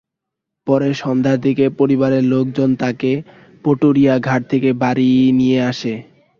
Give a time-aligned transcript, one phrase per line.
[0.67, 3.11] পরে সন্ধ্যার দিকে পরিবারের লোকজন তাকে
[3.65, 5.09] পাটুরিয়া ঘাট থেকে বাড়ি
[5.39, 5.93] নিয়ে আসে।